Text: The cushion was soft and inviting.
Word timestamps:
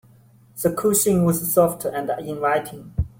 The 0.59 0.73
cushion 0.73 1.25
was 1.25 1.53
soft 1.53 1.85
and 1.85 2.09
inviting. 2.27 2.95